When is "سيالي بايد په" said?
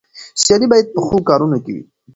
0.41-0.99